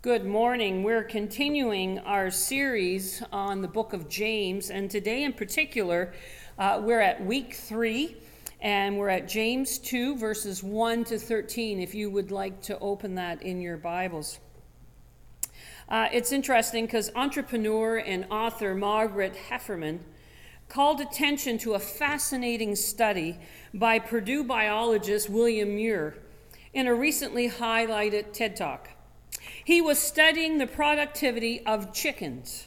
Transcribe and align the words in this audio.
Good 0.00 0.24
morning. 0.24 0.84
We're 0.84 1.02
continuing 1.02 1.98
our 1.98 2.30
series 2.30 3.20
on 3.32 3.62
the 3.62 3.66
book 3.66 3.92
of 3.92 4.08
James, 4.08 4.70
and 4.70 4.88
today 4.88 5.24
in 5.24 5.32
particular, 5.32 6.12
uh, 6.56 6.80
we're 6.80 7.00
at 7.00 7.20
week 7.26 7.54
three, 7.54 8.16
and 8.60 8.96
we're 8.96 9.08
at 9.08 9.26
James 9.26 9.76
2, 9.78 10.14
verses 10.16 10.62
1 10.62 11.02
to 11.06 11.18
13, 11.18 11.80
if 11.80 11.96
you 11.96 12.10
would 12.10 12.30
like 12.30 12.62
to 12.62 12.78
open 12.78 13.16
that 13.16 13.42
in 13.42 13.60
your 13.60 13.76
Bibles. 13.76 14.38
Uh, 15.88 16.06
it's 16.12 16.30
interesting 16.30 16.86
because 16.86 17.10
entrepreneur 17.16 17.96
and 17.96 18.24
author 18.30 18.76
Margaret 18.76 19.34
Heffernan 19.34 19.98
called 20.68 21.00
attention 21.00 21.58
to 21.58 21.74
a 21.74 21.80
fascinating 21.80 22.76
study 22.76 23.36
by 23.74 23.98
Purdue 23.98 24.44
biologist 24.44 25.28
William 25.28 25.74
Muir 25.74 26.14
in 26.72 26.86
a 26.86 26.94
recently 26.94 27.50
highlighted 27.50 28.32
TED 28.32 28.54
Talk. 28.54 28.90
He 29.68 29.82
was 29.82 29.98
studying 29.98 30.56
the 30.56 30.66
productivity 30.66 31.60
of 31.66 31.92
chickens. 31.92 32.64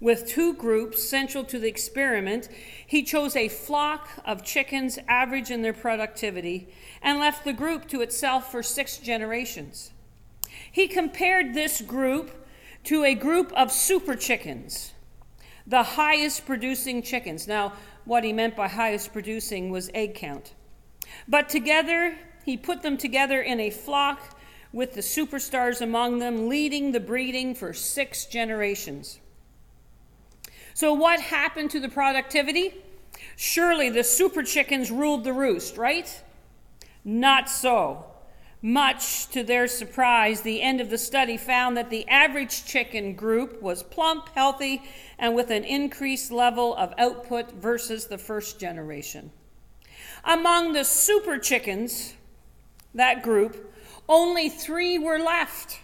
With 0.00 0.26
two 0.26 0.54
groups 0.54 1.08
central 1.08 1.44
to 1.44 1.56
the 1.60 1.68
experiment, 1.68 2.48
he 2.84 3.04
chose 3.04 3.36
a 3.36 3.46
flock 3.46 4.08
of 4.24 4.42
chickens 4.42 4.98
average 5.06 5.52
in 5.52 5.62
their 5.62 5.72
productivity 5.72 6.66
and 7.00 7.20
left 7.20 7.44
the 7.44 7.52
group 7.52 7.86
to 7.90 8.00
itself 8.00 8.50
for 8.50 8.60
six 8.60 8.98
generations. 8.98 9.92
He 10.72 10.88
compared 10.88 11.54
this 11.54 11.80
group 11.80 12.32
to 12.82 13.04
a 13.04 13.14
group 13.14 13.52
of 13.52 13.70
super 13.70 14.16
chickens, 14.16 14.94
the 15.64 15.84
highest 15.84 16.44
producing 16.44 17.02
chickens. 17.02 17.46
Now, 17.46 17.74
what 18.04 18.24
he 18.24 18.32
meant 18.32 18.56
by 18.56 18.66
highest 18.66 19.12
producing 19.12 19.70
was 19.70 19.90
egg 19.94 20.16
count. 20.16 20.54
But 21.28 21.48
together, 21.48 22.18
he 22.44 22.56
put 22.56 22.82
them 22.82 22.96
together 22.96 23.40
in 23.40 23.60
a 23.60 23.70
flock 23.70 24.35
with 24.76 24.92
the 24.92 25.00
superstars 25.00 25.80
among 25.80 26.18
them, 26.18 26.50
leading 26.50 26.92
the 26.92 27.00
breeding 27.00 27.54
for 27.54 27.72
six 27.72 28.26
generations. 28.26 29.20
So, 30.74 30.92
what 30.92 31.18
happened 31.18 31.70
to 31.70 31.80
the 31.80 31.88
productivity? 31.88 32.74
Surely 33.36 33.88
the 33.88 34.04
super 34.04 34.42
chickens 34.42 34.90
ruled 34.90 35.24
the 35.24 35.32
roost, 35.32 35.78
right? 35.78 36.22
Not 37.06 37.48
so. 37.48 38.04
Much 38.60 39.28
to 39.28 39.42
their 39.42 39.66
surprise, 39.66 40.42
the 40.42 40.60
end 40.60 40.82
of 40.82 40.90
the 40.90 40.98
study 40.98 41.38
found 41.38 41.74
that 41.78 41.88
the 41.88 42.06
average 42.06 42.66
chicken 42.66 43.14
group 43.14 43.62
was 43.62 43.82
plump, 43.82 44.28
healthy, 44.34 44.82
and 45.18 45.34
with 45.34 45.50
an 45.50 45.64
increased 45.64 46.30
level 46.30 46.76
of 46.76 46.92
output 46.98 47.50
versus 47.52 48.08
the 48.08 48.18
first 48.18 48.60
generation. 48.60 49.30
Among 50.22 50.74
the 50.74 50.84
super 50.84 51.38
chickens, 51.38 52.12
that 52.92 53.22
group, 53.22 53.72
only 54.08 54.48
three 54.48 54.98
were 54.98 55.18
left. 55.18 55.80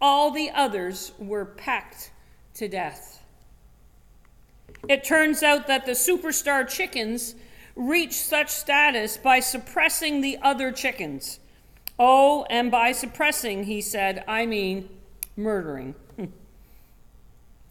All 0.00 0.30
the 0.30 0.50
others 0.50 1.12
were 1.18 1.44
pecked 1.44 2.10
to 2.54 2.68
death. 2.68 3.22
It 4.88 5.04
turns 5.04 5.42
out 5.42 5.66
that 5.66 5.86
the 5.86 5.92
superstar 5.92 6.68
chickens 6.68 7.34
reach 7.74 8.14
such 8.14 8.48
status 8.48 9.16
by 9.16 9.40
suppressing 9.40 10.20
the 10.20 10.38
other 10.42 10.72
chickens. 10.72 11.40
Oh, 11.98 12.46
and 12.50 12.70
by 12.70 12.92
suppressing, 12.92 13.64
he 13.64 13.80
said, 13.80 14.22
I 14.28 14.46
mean 14.46 14.88
murdering. 15.36 15.94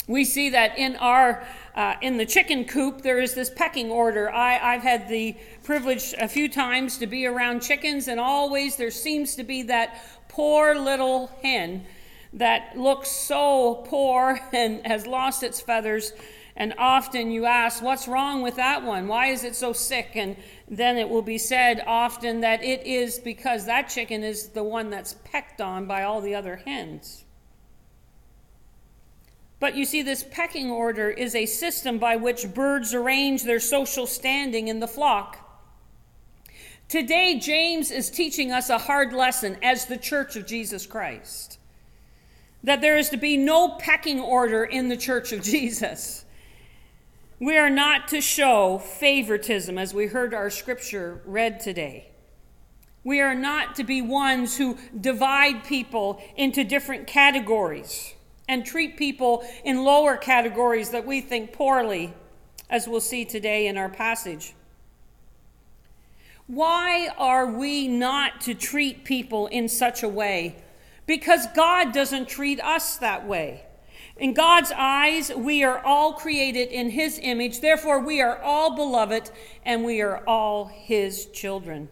We 0.08 0.24
see 0.24 0.50
that 0.52 0.78
in 0.78 0.96
our 0.98 1.44
uh, 1.74 1.96
in 2.02 2.18
the 2.18 2.26
chicken 2.26 2.66
coop 2.66 3.02
there 3.02 3.20
is 3.20 3.34
this 3.34 3.50
pecking 3.50 3.90
order. 3.92 4.32
I, 4.32 4.76
i've 4.76 4.84
had 4.84 5.10
the 5.10 5.36
privilege 5.64 6.14
a 6.20 6.28
few 6.28 6.48
times 6.48 6.98
to 7.00 7.08
be 7.08 7.26
around 7.26 7.62
chickens 7.62 8.08
and 8.08 8.20
always 8.20 8.76
there 8.76 8.92
seems 8.92 9.36
to 9.36 9.44
be 9.44 9.64
that 9.64 10.02
poor 10.28 10.76
little 10.76 11.28
hen 11.42 11.86
that 12.34 12.78
looks 12.78 13.10
so 13.10 13.86
poor 13.88 14.40
and 14.54 14.86
has 14.86 15.08
lost 15.08 15.44
its 15.44 15.62
feathers. 15.62 16.14
And 16.58 16.74
often 16.78 17.32
you 17.32 17.46
ask 17.46 17.84
what's 17.84 18.08
wrong 18.08 18.42
with 18.42 18.56
that 18.56 18.84
one? 18.84 19.08
Why 19.10 19.28
is 19.28 19.44
it 19.44 19.56
so 19.56 19.74
sick? 19.74 20.12
And 20.16 20.38
then 20.70 20.98
it 20.98 21.10
will 21.10 21.22
be 21.22 21.38
said 21.38 21.84
often 21.86 22.42
that 22.42 22.64
it 22.64 22.86
is 22.86 23.20
because 23.20 23.66
that 23.66 23.90
chicken 23.90 24.24
is 24.24 24.50
the 24.50 24.64
one 24.64 24.90
that's 24.90 25.16
pecked 25.26 25.60
on 25.60 25.86
by 25.86 26.04
all 26.04 26.22
the 26.22 26.34
other 26.34 26.56
hens 26.56 27.25
but 29.60 29.76
you 29.76 29.86
see, 29.86 30.02
this 30.02 30.24
pecking 30.24 30.70
order 30.70 31.10
is 31.10 31.34
a 31.34 31.46
system 31.46 31.98
by 31.98 32.16
which 32.16 32.54
birds 32.54 32.94
arrange 32.94 33.44
their 33.44 33.60
social 33.60 34.06
standing 34.06 34.68
in 34.68 34.80
the 34.80 34.88
flock. 34.88 35.38
Today, 36.88 37.40
James 37.40 37.90
is 37.90 38.10
teaching 38.10 38.52
us 38.52 38.70
a 38.70 38.78
hard 38.78 39.14
lesson 39.14 39.58
as 39.64 39.86
the 39.86 39.98
church 39.98 40.36
of 40.36 40.46
Jesus 40.46 40.86
Christ 40.86 41.58
that 42.66 42.82
there 42.82 42.98
is 42.98 43.10
to 43.10 43.18
be 43.18 43.38
no 43.38 43.70
pecking 43.78 44.20
order 44.20 44.64
in 44.64 44.90
the 44.90 44.98
church 44.98 45.32
of 45.32 45.44
Jesus. 45.44 46.26
We 47.40 47.58
are 47.58 47.70
not 47.70 48.08
to 48.08 48.22
show 48.22 48.80
favoritism, 48.80 49.78
as 49.78 49.94
we 49.94 50.08
heard 50.08 50.34
our 50.34 50.50
scripture 50.50 51.22
read 51.26 51.60
today. 51.60 52.10
We 53.04 53.22
are 53.22 53.36
not 53.36 53.76
to 53.76 53.84
be 53.84 54.02
ones 54.02 54.58
who 54.58 54.80
divide 55.00 55.64
people 55.64 56.20
into 56.36 56.64
different 56.64 57.06
categories 57.06 58.15
and 58.48 58.66
treat 58.66 58.98
people 58.98 59.46
in 59.64 59.84
lower 59.84 60.18
categories 60.18 60.92
that 60.92 61.06
we 61.06 61.22
think 61.22 61.52
poorly, 61.52 62.14
as 62.70 62.88
we'll 62.88 63.02
see 63.02 63.26
today 63.26 63.68
in 63.68 63.78
our 63.78 63.90
passage. 63.90 64.54
Why 66.48 67.10
are 67.18 67.48
we 67.48 67.88
not 67.88 68.42
to 68.42 68.54
treat 68.54 69.04
people 69.04 69.48
in 69.48 69.68
such 69.68 70.04
a 70.04 70.10
way? 70.10 70.58
Because 71.08 71.48
God 71.56 71.92
doesn't 71.92 72.28
treat 72.28 72.60
us 72.64 72.98
that 72.98 73.28
way. 73.28 73.64
In 74.18 74.34
God's 74.34 74.72
eyes, 74.76 75.32
we 75.36 75.64
are 75.64 75.80
all 75.80 76.14
created 76.14 76.70
in 76.70 76.92
His 76.92 77.20
image. 77.22 77.62
Therefore, 77.62 78.00
we 78.00 78.22
are 78.22 78.42
all 78.42 78.76
beloved 78.76 79.30
and 79.66 79.84
we 79.84 80.02
are 80.02 80.24
all 80.26 80.66
His 80.66 81.26
children. 81.28 81.90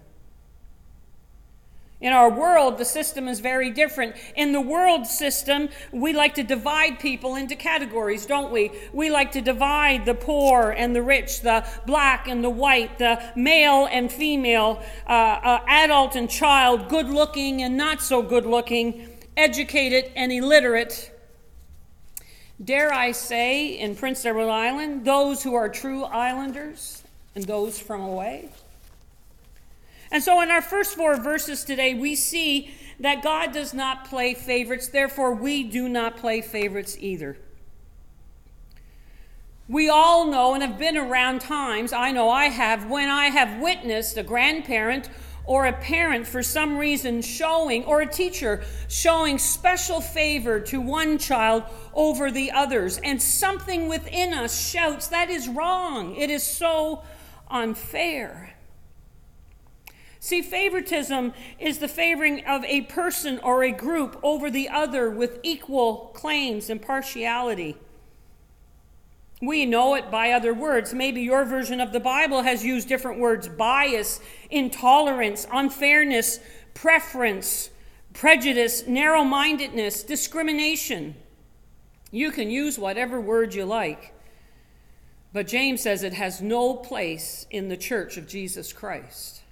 In 2.04 2.12
our 2.12 2.30
world, 2.30 2.78
the 2.78 2.84
system 2.84 3.30
is 3.30 3.40
very 3.40 3.70
different. 3.70 4.18
In 4.36 4.52
the 4.52 4.60
world 4.60 5.08
system, 5.08 5.70
we 5.94 6.12
like 6.12 6.36
to 6.36 6.44
divide 6.44 7.00
people 7.00 7.38
into 7.38 7.56
categories, 7.56 8.26
don't 8.26 8.52
we? 8.52 8.72
We 8.92 9.10
like 9.10 9.32
to 9.32 9.42
divide 9.42 10.04
the 10.04 10.14
poor 10.14 10.72
and 10.72 10.94
the 10.94 11.02
rich, 11.02 11.40
the 11.40 11.66
black 11.86 12.28
and 12.28 12.44
the 12.44 12.50
white, 12.50 12.98
the 12.98 13.24
male 13.38 13.88
and 13.90 14.12
female, 14.12 14.84
uh, 15.08 15.12
uh, 15.12 15.60
adult 15.66 16.18
and 16.18 16.30
child, 16.30 16.90
good 16.90 17.08
looking 17.08 17.64
and 17.64 17.78
not 17.78 18.02
so 18.02 18.22
good 18.22 18.46
looking, 18.46 19.08
educated 19.38 20.12
and 20.18 20.30
illiterate. 20.30 21.10
Dare 22.62 22.94
I 22.94 23.14
say, 23.14 23.80
in 23.80 23.96
Prince 23.96 24.26
Edward 24.26 24.50
Island, 24.50 25.06
those 25.06 25.42
who 25.42 25.54
are 25.54 25.70
true 25.70 26.04
islanders 26.04 27.02
and 27.34 27.46
those 27.46 27.80
from 27.80 28.02
away? 28.02 28.50
And 30.14 30.22
so, 30.22 30.42
in 30.42 30.52
our 30.52 30.62
first 30.62 30.96
four 30.96 31.18
verses 31.18 31.64
today, 31.64 31.96
we 31.96 32.14
see 32.16 32.70
that 33.00 33.24
God 33.24 33.52
does 33.52 33.74
not 33.74 34.06
play 34.06 34.36
favorites, 34.36 34.88
therefore, 34.88 35.34
we 35.34 35.64
do 35.64 35.90
not 35.90 36.18
play 36.18 36.40
favorites 36.40 36.96
either. 37.00 37.36
We 39.68 39.90
all 39.90 40.28
know 40.28 40.54
and 40.54 40.62
have 40.62 40.78
been 40.78 40.98
around 40.98 41.42
times, 41.42 41.94
I 41.94 42.12
know 42.12 42.30
I 42.30 42.46
have, 42.46 42.92
when 42.92 43.10
I 43.10 43.30
have 43.30 43.60
witnessed 43.60 44.16
a 44.16 44.22
grandparent 44.22 45.10
or 45.46 45.66
a 45.66 45.74
parent 45.74 46.28
for 46.28 46.44
some 46.44 46.78
reason 46.78 47.24
showing, 47.24 47.84
or 47.86 48.02
a 48.02 48.08
teacher 48.08 48.64
showing 48.88 49.40
special 49.40 50.00
favor 50.00 50.60
to 50.60 50.80
one 50.80 51.18
child 51.18 51.64
over 51.96 52.30
the 52.30 52.52
others. 52.52 53.00
And 53.00 53.20
something 53.20 53.90
within 53.90 54.36
us 54.36 54.70
shouts, 54.70 55.08
That 55.08 55.32
is 55.32 55.50
wrong. 55.50 56.16
It 56.16 56.30
is 56.30 56.44
so 56.44 57.04
unfair. 57.50 58.53
See, 60.24 60.42
favoritism 60.42 61.34
is 61.60 61.80
the 61.80 61.90
favoring 61.90 62.46
of 62.46 62.64
a 62.64 62.84
person 62.84 63.40
or 63.40 63.62
a 63.62 63.74
group 63.74 64.18
over 64.24 64.50
the 64.50 64.70
other 64.70 65.10
with 65.10 65.42
equal 65.44 66.12
claims 66.14 66.70
and 66.70 66.82
partiality. 66.82 67.76
We 69.42 69.66
know 69.66 69.96
it 69.96 70.10
by 70.10 70.32
other 70.32 70.54
words. 70.54 70.94
Maybe 70.94 71.20
your 71.20 71.44
version 71.44 71.82
of 71.82 71.92
the 71.92 72.00
Bible 72.00 72.42
has 72.44 72.64
used 72.64 72.88
different 72.88 73.20
words 73.20 73.50
bias, 73.50 74.22
intolerance, 74.50 75.46
unfairness, 75.52 76.40
preference, 76.74 77.70
prejudice, 78.14 78.88
narrow 78.88 79.26
mindedness, 79.26 80.04
discrimination. 80.04 81.16
You 82.12 82.32
can 82.32 82.50
use 82.50 82.80
whatever 82.80 83.20
word 83.20 83.54
you 83.54 83.66
like. 83.66 84.14
But 85.34 85.48
James 85.48 85.82
says 85.82 86.02
it 86.02 86.14
has 86.14 86.42
no 86.42 86.76
place 86.76 87.46
in 87.52 87.68
the 87.68 87.76
church 87.76 88.16
of 88.16 88.26
Jesus 88.26 88.72
Christ. 88.72 89.43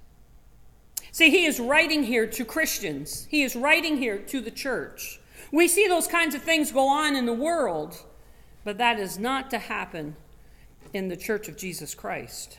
See, 1.12 1.28
he 1.28 1.44
is 1.44 1.60
writing 1.60 2.04
here 2.04 2.26
to 2.26 2.44
Christians, 2.44 3.26
he 3.30 3.42
is 3.42 3.54
writing 3.54 3.98
here 3.98 4.18
to 4.18 4.40
the 4.40 4.50
church. 4.50 5.20
We 5.52 5.68
see 5.68 5.86
those 5.86 6.08
kinds 6.08 6.34
of 6.34 6.42
things 6.42 6.72
go 6.72 6.88
on 6.88 7.14
in 7.14 7.26
the 7.26 7.34
world, 7.34 8.02
but 8.64 8.78
that 8.78 8.98
is 8.98 9.18
not 9.18 9.50
to 9.50 9.58
happen 9.58 10.16
in 10.94 11.08
the 11.08 11.16
church 11.16 11.48
of 11.48 11.58
Jesus 11.58 11.94
Christ. 11.94 12.58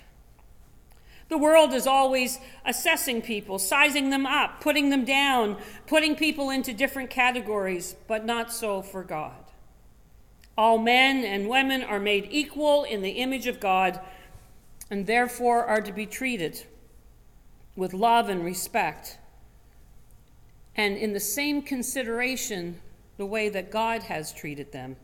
The 1.29 1.38
world 1.39 1.73
is 1.73 1.88
always 1.88 2.38
assessing 2.63 3.23
people, 3.23 3.57
sizing 3.57 4.11
them 4.11 4.27
up, 4.27 4.61
putting 4.61 4.91
them 4.91 5.03
down, 5.03 5.57
putting 5.88 6.15
people 6.15 6.51
into 6.51 6.73
different 6.73 7.09
categories, 7.09 7.95
but 8.07 8.23
not 8.23 8.53
so 8.53 8.83
for 8.83 9.03
God. 9.03 9.33
All 10.55 10.77
men 10.77 11.23
and 11.23 11.50
women 11.50 11.81
are 11.81 12.00
made 12.00 12.27
equal 12.29 12.83
in 12.83 13.01
the 13.01 13.13
image 13.13 13.47
of 13.47 13.59
God 13.59 14.00
and 14.91 15.07
therefore 15.07 15.65
are 15.65 15.81
to 15.81 15.91
be 15.91 16.05
treated 16.05 16.63
with 17.75 17.93
love 17.93 18.29
and 18.29 18.43
respect 18.43 19.17
and 20.75 20.97
in 20.97 21.13
the 21.13 21.19
same 21.19 21.61
consideration 21.61 22.79
the 23.17 23.25
way 23.25 23.49
that 23.49 23.71
God 23.71 24.03
has 24.03 24.33
treated 24.33 24.71
them. 24.71 24.95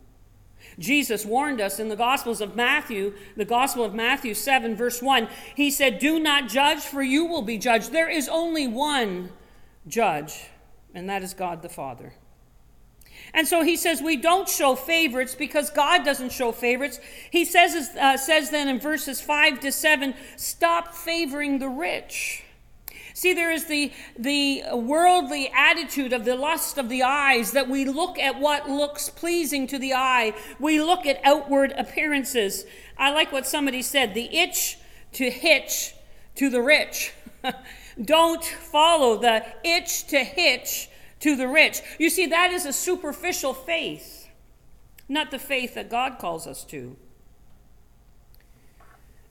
Jesus 0.77 1.25
warned 1.25 1.61
us 1.61 1.79
in 1.79 1.89
the 1.89 1.95
Gospels 1.95 2.41
of 2.41 2.55
Matthew, 2.55 3.13
the 3.37 3.45
Gospel 3.45 3.85
of 3.85 3.93
Matthew 3.93 4.33
7, 4.33 4.75
verse 4.75 5.01
1. 5.01 5.29
He 5.55 5.71
said, 5.71 5.99
Do 5.99 6.19
not 6.19 6.49
judge, 6.49 6.79
for 6.79 7.01
you 7.01 7.25
will 7.25 7.43
be 7.43 7.57
judged. 7.57 7.91
There 7.91 8.09
is 8.09 8.27
only 8.27 8.67
one 8.67 9.31
judge, 9.87 10.47
and 10.93 11.09
that 11.09 11.23
is 11.23 11.33
God 11.33 11.61
the 11.61 11.69
Father. 11.69 12.13
And 13.33 13.47
so 13.47 13.63
he 13.63 13.77
says 13.77 14.01
we 14.01 14.17
don't 14.17 14.49
show 14.49 14.75
favorites 14.75 15.35
because 15.35 15.69
God 15.69 16.03
doesn't 16.03 16.31
show 16.31 16.51
favorites. 16.51 16.99
He 17.31 17.45
says, 17.45 17.89
uh, 17.95 18.17
says 18.17 18.49
then 18.49 18.67
in 18.67 18.79
verses 18.79 19.21
5 19.21 19.59
to 19.61 19.71
7 19.71 20.13
stop 20.35 20.93
favoring 20.93 21.59
the 21.59 21.69
rich. 21.69 22.43
See, 23.19 23.33
there 23.33 23.51
is 23.51 23.65
the, 23.65 23.91
the 24.17 24.63
worldly 24.71 25.49
attitude 25.49 26.13
of 26.13 26.23
the 26.23 26.37
lust 26.37 26.77
of 26.77 26.87
the 26.87 27.03
eyes 27.03 27.51
that 27.51 27.67
we 27.67 27.83
look 27.83 28.17
at 28.17 28.39
what 28.39 28.69
looks 28.69 29.09
pleasing 29.09 29.67
to 29.67 29.77
the 29.77 29.93
eye. 29.93 30.33
We 30.57 30.81
look 30.81 31.05
at 31.05 31.19
outward 31.25 31.73
appearances. 31.77 32.63
I 32.97 33.11
like 33.11 33.33
what 33.33 33.45
somebody 33.45 33.81
said 33.81 34.13
the 34.13 34.33
itch 34.33 34.77
to 35.11 35.29
hitch 35.29 35.95
to 36.35 36.49
the 36.49 36.61
rich. 36.61 37.11
Don't 38.01 38.45
follow 38.45 39.17
the 39.17 39.45
itch 39.65 40.07
to 40.07 40.19
hitch 40.19 40.89
to 41.19 41.35
the 41.35 41.49
rich. 41.49 41.81
You 41.97 42.09
see, 42.09 42.27
that 42.27 42.51
is 42.51 42.65
a 42.65 42.71
superficial 42.71 43.53
faith, 43.53 44.29
not 45.09 45.29
the 45.29 45.39
faith 45.39 45.75
that 45.75 45.89
God 45.89 46.19
calls 46.19 46.47
us 46.47 46.63
to. 46.63 46.95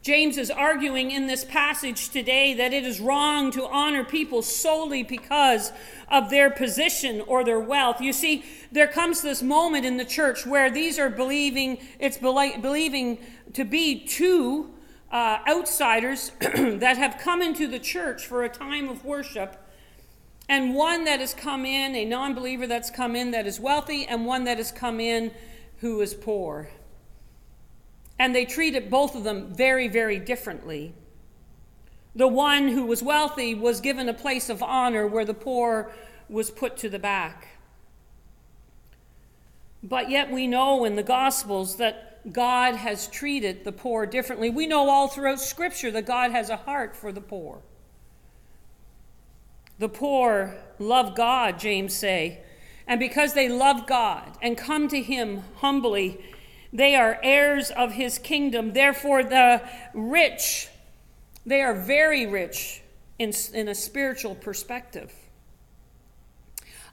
James 0.03 0.39
is 0.39 0.51
arguing 0.51 1.11
in 1.11 1.27
this 1.27 1.45
passage 1.45 2.11
today 2.11 2.55
that 2.55 2.73
it 2.73 2.85
is 2.85 3.01
wrong 3.01 3.51
to 3.51 3.67
honor 3.67 4.05
people 4.05 4.43
solely 4.43 5.03
because 5.03 5.73
of 6.09 6.31
their 6.31 6.51
position 6.51 7.21
or 7.23 7.45
their 7.45 7.59
wealth. 7.59 8.01
You 8.01 8.13
see, 8.13 8.45
there 8.71 8.87
comes 8.87 9.23
this 9.23 9.43
moment 9.43 9.85
in 9.85 9.97
the 9.97 10.05
church 10.05 10.47
where 10.47 10.71
these 10.71 10.99
are 10.99 11.11
believing, 11.11 11.79
it's 11.99 12.17
believing 12.17 13.19
to 13.55 13.65
be 13.65 14.07
two 14.07 14.73
uh, 15.11 15.39
outsiders 15.49 16.31
that 16.41 16.97
have 16.97 17.19
come 17.19 17.43
into 17.43 17.67
the 17.67 17.79
church 17.79 18.27
for 18.27 18.45
a 18.45 18.49
time 18.49 18.89
of 18.89 19.05
worship, 19.05 19.57
and 20.49 20.75
one 20.75 21.05
that 21.05 21.21
has 21.21 21.35
come 21.35 21.67
in, 21.67 21.95
a 21.95 22.05
non 22.05 22.35
believer 22.35 22.67
that's 22.67 22.91
come 22.91 23.17
in 23.17 23.33
that 23.33 23.47
is 23.47 23.59
wealthy, 23.59 24.07
and 24.07 24.25
one 24.25 24.45
that 24.45 24.59
has 24.59 24.71
come 24.71 25.01
in 25.01 25.33
who 25.79 26.01
is 26.01 26.15
poor. 26.15 26.71
And 28.19 28.35
they 28.35 28.45
treated 28.45 28.91
both 28.91 29.15
of 29.15 29.25
them 29.25 29.55
very, 29.55 29.89
very 29.89 30.19
differently. 30.19 30.95
The 32.15 32.29
one 32.29 32.69
who 32.69 32.85
was 32.85 33.03
wealthy 33.03 33.55
was 33.55 33.81
given 33.81 34.09
a 34.09 34.15
place 34.15 34.49
of 34.49 34.63
honor 34.63 35.07
where 35.07 35.25
the 35.25 35.35
poor 35.35 35.93
was 36.29 36.51
put 36.51 36.77
to 36.79 36.89
the 36.89 36.99
back. 36.99 37.49
But 39.83 40.11
yet 40.11 40.31
we 40.31 40.47
know 40.47 40.85
in 40.85 40.97
the 40.97 41.03
Gospels 41.03 41.77
that 41.77 42.33
God 42.33 42.75
has 42.75 43.07
treated 43.07 43.65
the 43.65 43.73
poor 43.73 44.05
differently. 44.07 44.51
We 44.51 44.67
know 44.67 44.91
all 44.91 45.09
throughout 45.09 45.41
Scripture 45.41 45.91
that 45.93 46.07
God 46.07 46.33
has 46.33 46.51
a 46.51 46.57
heart 46.57 46.97
for 46.97 47.13
the 47.13 47.21
poor. 47.21 47.63
The 49.79 49.89
poor 49.89 50.57
love 50.79 51.15
God, 51.15 51.59
James 51.59 51.95
say, 51.95 52.41
and 52.87 52.99
because 52.99 53.35
they 53.35 53.49
love 53.49 53.87
God 53.87 54.37
and 54.43 54.59
come 54.59 54.89
to 54.89 55.01
him 55.01 55.45
humbly, 55.57 56.21
they 56.73 56.95
are 56.95 57.19
heirs 57.23 57.71
of 57.71 57.93
his 57.93 58.19
kingdom. 58.19 58.73
Therefore, 58.73 59.25
the 59.25 59.63
rich, 59.95 60.69
they 61.47 61.63
are 61.63 61.75
very 61.75 62.27
rich 62.27 62.83
in, 63.19 63.33
in 63.55 63.69
a 63.69 63.75
spiritual 63.75 64.35
perspective. 64.35 65.13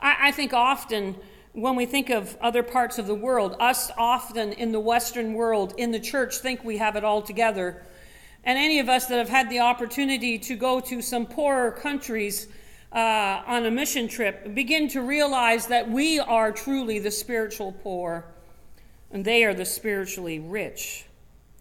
I, 0.02 0.30
I 0.30 0.32
think 0.32 0.54
often 0.54 1.16
when 1.54 1.76
we 1.76 1.86
think 1.86 2.10
of 2.10 2.38
other 2.42 2.64
parts 2.64 2.98
of 3.00 3.08
the 3.08 3.16
world, 3.16 3.56
us 3.60 3.92
often 3.98 4.54
in 4.54 4.72
the 4.72 4.80
Western 4.80 5.34
world, 5.34 5.74
in 5.78 5.92
the 5.92 6.00
church, 6.00 6.38
think 6.38 6.64
we 6.64 6.78
have 6.78 6.96
it 6.96 7.04
all 7.04 7.22
together. 7.22 7.82
And 8.44 8.58
any 8.58 8.80
of 8.80 8.90
us 8.90 9.08
that 9.08 9.18
have 9.18 9.30
had 9.30 9.50
the 9.50 9.60
opportunity 9.60 10.38
to 10.40 10.56
go 10.56 10.80
to 10.82 11.02
some 11.02 11.26
poorer 11.26 11.72
countries 11.72 12.48
uh, 12.92 13.42
on 13.48 13.66
a 13.66 13.72
mission 13.72 14.08
trip 14.08 14.54
begin 14.54 14.88
to 14.90 15.02
realize 15.02 15.68
that 15.68 15.90
we 15.90 16.20
are 16.20 16.52
truly 16.52 17.00
the 17.00 17.12
spiritual 17.12 17.72
poor 17.72 18.26
and 19.16 19.24
they 19.24 19.46
are 19.46 19.54
the 19.54 19.64
spiritually 19.64 20.40
rich. 20.40 21.06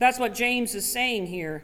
That's 0.00 0.18
what 0.18 0.34
James 0.34 0.74
is 0.74 0.90
saying 0.90 1.28
here. 1.28 1.62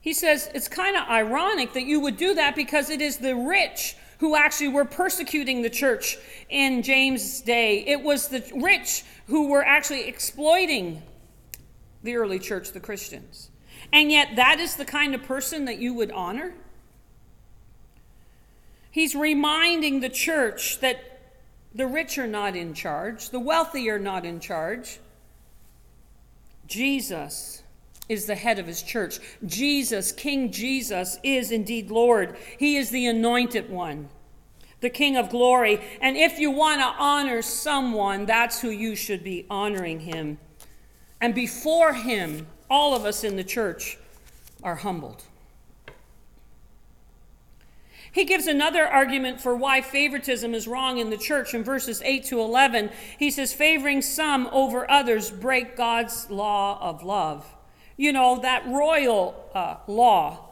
He 0.00 0.12
says 0.12 0.48
it's 0.54 0.68
kind 0.68 0.96
of 0.96 1.02
ironic 1.08 1.72
that 1.72 1.82
you 1.82 1.98
would 1.98 2.16
do 2.16 2.32
that 2.34 2.54
because 2.54 2.90
it 2.90 3.00
is 3.00 3.16
the 3.16 3.34
rich 3.34 3.96
who 4.20 4.36
actually 4.36 4.68
were 4.68 4.84
persecuting 4.84 5.62
the 5.62 5.68
church 5.68 6.16
in 6.48 6.82
James' 6.82 7.40
day. 7.40 7.84
It 7.88 8.04
was 8.04 8.28
the 8.28 8.48
rich 8.54 9.02
who 9.26 9.48
were 9.48 9.64
actually 9.64 10.06
exploiting 10.06 11.02
the 12.04 12.14
early 12.14 12.38
church, 12.38 12.70
the 12.70 12.78
Christians. 12.78 13.50
And 13.92 14.12
yet, 14.12 14.36
that 14.36 14.60
is 14.60 14.76
the 14.76 14.84
kind 14.84 15.16
of 15.16 15.24
person 15.24 15.64
that 15.64 15.78
you 15.78 15.92
would 15.92 16.12
honor? 16.12 16.54
He's 18.92 19.16
reminding 19.16 19.98
the 19.98 20.08
church 20.08 20.78
that 20.78 21.13
the 21.74 21.86
rich 21.86 22.18
are 22.18 22.26
not 22.26 22.54
in 22.54 22.72
charge, 22.74 23.30
the 23.30 23.40
wealthy 23.40 23.90
are 23.90 23.98
not 23.98 24.24
in 24.24 24.40
charge. 24.40 25.00
Jesus 26.66 27.62
is 28.08 28.26
the 28.26 28.34
head 28.34 28.58
of 28.58 28.66
his 28.66 28.82
church. 28.82 29.18
Jesus, 29.44 30.12
King 30.12 30.52
Jesus, 30.52 31.18
is 31.22 31.50
indeed 31.50 31.90
Lord. 31.90 32.36
He 32.58 32.76
is 32.76 32.90
the 32.90 33.06
anointed 33.06 33.70
one, 33.70 34.08
the 34.80 34.90
King 34.90 35.16
of 35.16 35.30
glory. 35.30 35.80
And 36.00 36.16
if 36.16 36.38
you 36.38 36.50
want 36.50 36.80
to 36.80 36.86
honor 36.86 37.42
someone, 37.42 38.26
that's 38.26 38.60
who 38.60 38.70
you 38.70 38.94
should 38.94 39.24
be 39.24 39.46
honoring 39.50 40.00
him. 40.00 40.38
And 41.20 41.34
before 41.34 41.94
him, 41.94 42.46
all 42.68 42.94
of 42.94 43.04
us 43.04 43.24
in 43.24 43.36
the 43.36 43.44
church 43.44 43.98
are 44.62 44.76
humbled. 44.76 45.24
He 48.14 48.24
gives 48.24 48.46
another 48.46 48.86
argument 48.86 49.40
for 49.40 49.56
why 49.56 49.80
favoritism 49.80 50.54
is 50.54 50.68
wrong 50.68 50.98
in 50.98 51.10
the 51.10 51.16
church 51.16 51.52
in 51.52 51.64
verses 51.64 52.00
8 52.04 52.24
to 52.26 52.38
11. 52.38 52.90
He 53.18 53.28
says, 53.28 53.52
favoring 53.52 54.02
some 54.02 54.48
over 54.52 54.88
others 54.88 55.32
break 55.32 55.76
God's 55.76 56.30
law 56.30 56.78
of 56.80 57.02
love. 57.02 57.44
You 57.96 58.12
know, 58.12 58.38
that 58.40 58.64
royal 58.68 59.50
uh, 59.52 59.78
law. 59.88 60.48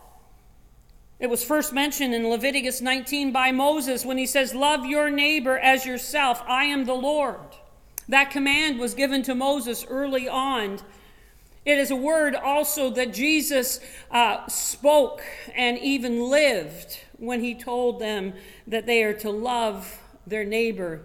It 1.21 1.31
was 1.31 1.45
first 1.45 1.73
mentioned 1.73 2.12
in 2.12 2.28
Leviticus 2.28 2.81
19 2.81 3.31
by 3.31 3.52
Moses 3.52 4.04
when 4.04 4.19
he 4.19 4.26
says, 4.26 4.57
Love 4.57 4.85
your 4.85 5.09
neighbor 5.09 5.57
as 5.57 5.87
yourself. 5.87 6.42
I 6.49 6.64
am 6.64 6.85
the 6.85 6.95
Lord. 6.95 7.38
That 8.09 8.33
command 8.33 8.81
was 8.81 8.95
given 8.95 9.23
to 9.23 9.37
Moses 9.37 9.87
early 9.88 10.28
on. 10.28 10.81
It 11.64 11.78
is 11.78 11.92
a 11.92 11.97
word 11.97 12.35
also 12.35 12.90
that 12.90 13.14
Jesus 13.14 13.78
uh, 14.11 14.49
spoke 14.49 15.23
and 15.54 15.78
even 15.78 16.28
lived 16.28 16.99
when 17.23 17.38
he 17.38 17.55
told 17.55 18.00
them 18.00 18.33
that 18.67 18.85
they 18.85 19.05
are 19.05 19.14
to 19.14 19.31
love 19.31 20.00
their 20.26 20.45
neighbor 20.45 21.02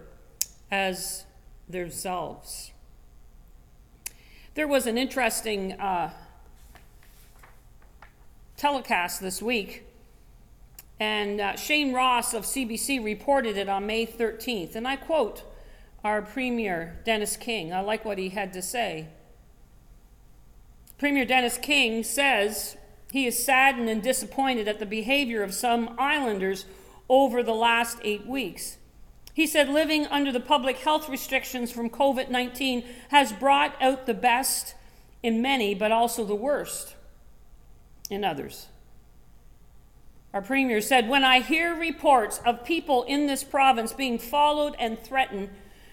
as 0.68 1.24
themselves. 1.68 2.72
There 4.54 4.66
was 4.66 4.88
an 4.88 4.98
interesting 4.98 5.74
uh, 5.74 6.10
telecast 8.56 9.20
this 9.20 9.40
week, 9.40 9.84
and 10.98 11.40
uh, 11.40 11.54
Shane 11.54 11.92
Ross 11.92 12.34
of 12.34 12.42
CBC 12.42 13.02
reported 13.04 13.56
it 13.56 13.68
on 13.68 13.86
May 13.86 14.04
13th. 14.04 14.74
And 14.74 14.88
I 14.88 14.96
quote 14.96 15.44
our 16.02 16.20
Premier, 16.20 16.98
Dennis 17.04 17.36
King. 17.36 17.72
I 17.72 17.80
like 17.80 18.04
what 18.04 18.18
he 18.18 18.30
had 18.30 18.52
to 18.54 18.62
say. 18.62 19.06
Premier 20.98 21.24
Dennis 21.24 21.58
King 21.58 22.02
says 22.02 22.76
he 23.10 23.26
is 23.26 23.42
saddened 23.42 23.88
and 23.88 24.02
disappointed 24.02 24.68
at 24.68 24.78
the 24.78 24.86
behavior 24.86 25.42
of 25.42 25.54
some 25.54 25.94
islanders 25.98 26.66
over 27.08 27.42
the 27.42 27.54
last 27.54 27.98
eight 28.02 28.26
weeks. 28.26 28.76
He 29.32 29.46
said 29.46 29.68
living 29.68 30.06
under 30.06 30.32
the 30.32 30.40
public 30.40 30.78
health 30.78 31.08
restrictions 31.08 31.70
from 31.70 31.90
COVID 31.90 32.28
19 32.28 32.84
has 33.10 33.32
brought 33.32 33.80
out 33.80 34.06
the 34.06 34.14
best 34.14 34.74
in 35.22 35.40
many, 35.40 35.74
but 35.74 35.92
also 35.92 36.24
the 36.24 36.34
worst 36.34 36.96
in 38.10 38.24
others. 38.24 38.66
Our 40.34 40.42
premier 40.42 40.80
said, 40.80 41.08
When 41.08 41.24
I 41.24 41.40
hear 41.40 41.74
reports 41.74 42.40
of 42.44 42.64
people 42.64 43.04
in 43.04 43.26
this 43.26 43.44
province 43.44 43.92
being 43.92 44.18
followed 44.18 44.74
and 44.78 44.98
threatened, 44.98 45.50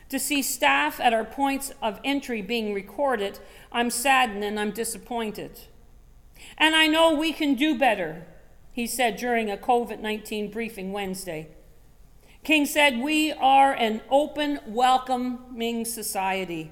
to 0.09 0.19
see 0.19 0.41
staff 0.41 0.99
at 0.99 1.13
our 1.13 1.25
points 1.25 1.71
of 1.81 1.99
entry 2.03 2.41
being 2.41 2.73
recorded, 2.73 3.39
I'm 3.71 3.89
saddened 3.89 4.43
and 4.43 4.59
I'm 4.59 4.71
disappointed. 4.71 5.59
And 6.57 6.75
I 6.75 6.87
know 6.87 7.13
we 7.13 7.33
can 7.33 7.55
do 7.55 7.77
better, 7.77 8.25
he 8.71 8.87
said 8.87 9.17
during 9.17 9.49
a 9.49 9.57
COVID 9.57 9.99
19 9.99 10.51
briefing 10.51 10.91
Wednesday. 10.91 11.49
King 12.43 12.65
said, 12.65 12.99
We 12.99 13.31
are 13.31 13.73
an 13.73 14.01
open, 14.09 14.59
welcoming 14.67 15.83
society. 15.83 16.71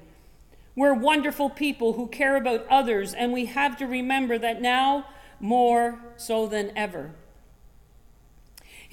We're 0.76 0.94
wonderful 0.94 1.50
people 1.50 1.94
who 1.94 2.08
care 2.08 2.36
about 2.36 2.68
others, 2.68 3.14
and 3.14 3.34
we 3.34 3.46
have 3.46 3.78
to 3.78 3.86
remember 3.86 4.38
that 4.38 4.62
now 4.62 5.08
more 5.40 6.00
so 6.16 6.48
than 6.48 6.72
ever. 6.76 7.12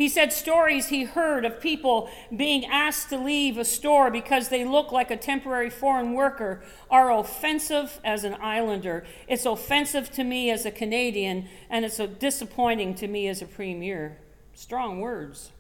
He 0.01 0.09
said 0.09 0.33
stories 0.33 0.87
he 0.87 1.05
heard 1.05 1.45
of 1.45 1.61
people 1.61 2.09
being 2.35 2.65
asked 2.65 3.11
to 3.11 3.19
leave 3.19 3.59
a 3.59 3.67
store 3.67 4.11
because 4.11 4.49
they 4.49 4.65
look 4.65 4.93
like 4.93 5.11
a 5.11 5.17
temporary 5.19 5.69
foreign 5.69 6.15
worker 6.15 6.63
are 6.91 7.13
offensive 7.13 8.01
as 8.03 8.25
an 8.25 8.33
islander. 8.41 9.05
It's 9.29 9.45
offensive 9.45 10.11
to 10.13 10.25
me 10.25 10.51
as 10.51 10.65
a 10.65 10.71
Canadian, 10.71 11.49
and 11.69 11.85
it's 11.85 11.99
disappointing 12.19 12.95
to 12.95 13.09
me 13.09 13.29
as 13.29 13.43
a 13.43 13.47
premier. 13.47 14.17
Strong 14.55 15.01
words. 15.01 15.53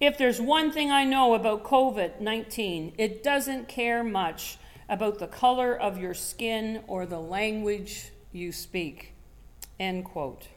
If 0.00 0.16
there's 0.16 0.40
one 0.40 0.72
thing 0.72 0.90
I 0.90 1.04
know 1.04 1.34
about 1.34 1.62
COVID 1.62 2.22
19, 2.22 2.94
it 2.96 3.22
doesn't 3.22 3.68
care 3.68 4.02
much 4.02 4.56
about 4.88 5.18
the 5.18 5.26
color 5.26 5.78
of 5.78 5.98
your 5.98 6.14
skin 6.14 6.84
or 6.86 7.04
the 7.04 7.20
language 7.20 8.12
you 8.32 8.50
speak. 8.50 9.12
End 9.78 10.06
quote. 10.06 10.48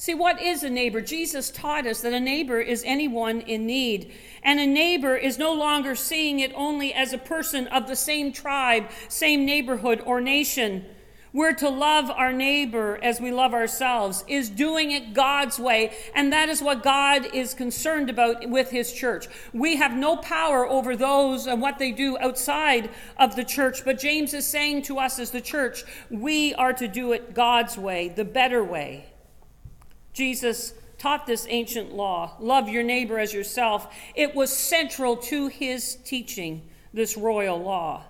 See, 0.00 0.14
what 0.14 0.40
is 0.40 0.62
a 0.62 0.70
neighbor? 0.70 1.02
Jesus 1.02 1.50
taught 1.50 1.86
us 1.86 2.00
that 2.00 2.14
a 2.14 2.20
neighbor 2.20 2.58
is 2.58 2.82
anyone 2.86 3.42
in 3.42 3.66
need. 3.66 4.10
And 4.42 4.58
a 4.58 4.66
neighbor 4.66 5.14
is 5.14 5.36
no 5.36 5.52
longer 5.52 5.94
seeing 5.94 6.40
it 6.40 6.54
only 6.54 6.94
as 6.94 7.12
a 7.12 7.18
person 7.18 7.66
of 7.66 7.86
the 7.86 7.94
same 7.94 8.32
tribe, 8.32 8.88
same 9.08 9.44
neighborhood, 9.44 10.02
or 10.06 10.22
nation. 10.22 10.86
We're 11.34 11.52
to 11.56 11.68
love 11.68 12.10
our 12.10 12.32
neighbor 12.32 12.98
as 13.02 13.20
we 13.20 13.30
love 13.30 13.52
ourselves, 13.52 14.24
is 14.26 14.48
doing 14.48 14.90
it 14.90 15.12
God's 15.12 15.58
way. 15.58 15.92
And 16.14 16.32
that 16.32 16.48
is 16.48 16.62
what 16.62 16.82
God 16.82 17.34
is 17.34 17.52
concerned 17.52 18.08
about 18.08 18.48
with 18.48 18.70
his 18.70 18.94
church. 18.94 19.28
We 19.52 19.76
have 19.76 19.92
no 19.92 20.16
power 20.16 20.66
over 20.66 20.96
those 20.96 21.46
and 21.46 21.60
what 21.60 21.78
they 21.78 21.92
do 21.92 22.16
outside 22.20 22.88
of 23.18 23.36
the 23.36 23.44
church. 23.44 23.84
But 23.84 23.98
James 23.98 24.32
is 24.32 24.46
saying 24.46 24.80
to 24.84 24.98
us 24.98 25.18
as 25.18 25.30
the 25.30 25.42
church, 25.42 25.84
we 26.08 26.54
are 26.54 26.72
to 26.72 26.88
do 26.88 27.12
it 27.12 27.34
God's 27.34 27.76
way, 27.76 28.08
the 28.08 28.24
better 28.24 28.64
way. 28.64 29.09
Jesus 30.12 30.74
taught 30.98 31.26
this 31.26 31.46
ancient 31.48 31.94
law 31.94 32.36
love 32.38 32.68
your 32.68 32.82
neighbor 32.82 33.18
as 33.18 33.32
yourself. 33.32 33.92
It 34.14 34.34
was 34.34 34.52
central 34.52 35.16
to 35.16 35.48
his 35.48 35.96
teaching, 36.04 36.62
this 36.92 37.16
royal 37.16 37.60
law. 37.60 38.04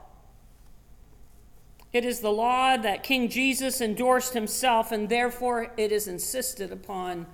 It 1.93 2.05
is 2.05 2.21
the 2.21 2.31
law 2.31 2.77
that 2.77 3.03
King 3.03 3.29
Jesus 3.29 3.81
endorsed 3.81 4.33
himself, 4.33 4.93
and 4.93 5.09
therefore 5.09 5.73
it 5.77 5.91
is 5.91 6.07
insisted 6.07 6.71
upon 6.71 7.27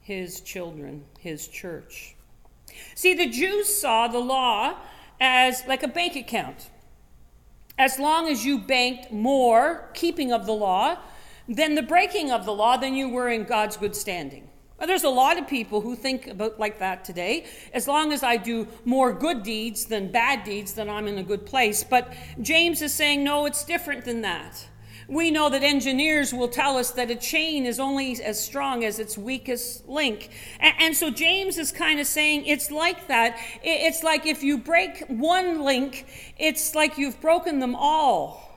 his 0.00 0.40
children, 0.40 1.04
his 1.18 1.48
church. 1.48 2.14
See, 2.94 3.14
the 3.14 3.28
Jews 3.28 3.74
saw 3.74 4.08
the 4.08 4.18
law 4.18 4.74
as 5.20 5.62
like 5.66 5.82
a 5.82 5.88
bank 5.88 6.16
account. 6.16 6.68
As 7.78 7.98
long 7.98 8.28
as 8.28 8.44
you 8.44 8.58
banked 8.58 9.10
more, 9.10 9.88
keeping 9.94 10.32
of 10.32 10.44
the 10.46 10.52
law, 10.52 10.98
than 11.48 11.74
the 11.74 11.82
breaking 11.82 12.30
of 12.30 12.44
the 12.44 12.52
law, 12.52 12.76
then 12.76 12.94
you 12.94 13.08
were 13.08 13.28
in 13.28 13.44
God's 13.44 13.76
good 13.76 13.94
standing. 13.94 14.48
Well, 14.78 14.88
there's 14.88 15.04
a 15.04 15.08
lot 15.08 15.38
of 15.38 15.46
people 15.46 15.80
who 15.80 15.94
think 15.94 16.26
about 16.26 16.58
like 16.58 16.78
that 16.80 17.04
today. 17.04 17.46
As 17.72 17.86
long 17.86 18.12
as 18.12 18.22
I 18.22 18.36
do 18.36 18.66
more 18.84 19.12
good 19.12 19.42
deeds 19.42 19.86
than 19.86 20.10
bad 20.10 20.42
deeds, 20.44 20.74
then 20.74 20.90
I'm 20.90 21.06
in 21.06 21.18
a 21.18 21.22
good 21.22 21.46
place. 21.46 21.84
But 21.84 22.12
James 22.40 22.82
is 22.82 22.92
saying, 22.92 23.22
no, 23.22 23.46
it's 23.46 23.64
different 23.64 24.04
than 24.04 24.22
that. 24.22 24.68
We 25.06 25.30
know 25.30 25.50
that 25.50 25.62
engineers 25.62 26.32
will 26.32 26.48
tell 26.48 26.76
us 26.76 26.90
that 26.92 27.10
a 27.10 27.16
chain 27.16 27.66
is 27.66 27.78
only 27.78 28.20
as 28.22 28.42
strong 28.42 28.84
as 28.84 28.98
its 28.98 29.18
weakest 29.18 29.86
link. 29.86 30.30
And, 30.58 30.74
and 30.78 30.96
so 30.96 31.10
James 31.10 31.58
is 31.58 31.70
kind 31.70 32.00
of 32.00 32.06
saying 32.06 32.46
it's 32.46 32.70
like 32.70 33.06
that. 33.08 33.38
It's 33.62 34.02
like 34.02 34.26
if 34.26 34.42
you 34.42 34.58
break 34.58 35.04
one 35.08 35.62
link, 35.62 36.06
it's 36.38 36.74
like 36.74 36.98
you've 36.98 37.20
broken 37.20 37.58
them 37.60 37.76
all. 37.76 38.53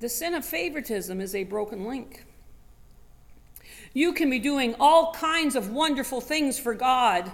The 0.00 0.08
sin 0.08 0.34
of 0.34 0.44
favoritism 0.44 1.20
is 1.20 1.34
a 1.34 1.44
broken 1.44 1.86
link. 1.86 2.24
You 3.94 4.12
can 4.12 4.28
be 4.28 4.38
doing 4.38 4.74
all 4.78 5.14
kinds 5.14 5.56
of 5.56 5.70
wonderful 5.70 6.20
things 6.20 6.58
for 6.58 6.74
God, 6.74 7.30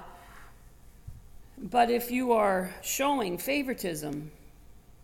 but 1.58 1.90
if 1.90 2.10
you 2.10 2.32
are 2.32 2.72
showing 2.82 3.36
favoritism, 3.36 4.30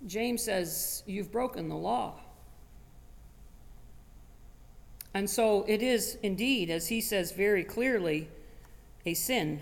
James 0.06 0.44
says 0.44 1.02
you've 1.06 1.32
broken 1.32 1.68
the 1.68 1.76
law. 1.76 2.14
And 5.14 5.28
so 5.28 5.64
it 5.66 5.82
is 5.82 6.16
indeed, 6.22 6.70
as 6.70 6.88
he 6.88 7.00
says 7.00 7.32
very 7.32 7.64
clearly, 7.64 8.28
a 9.04 9.14
sin. 9.14 9.60